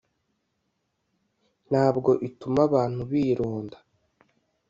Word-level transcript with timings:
ntabwo 1.69 2.11
ituma 2.27 2.59
abantu 2.69 3.01
bironda 3.11 3.77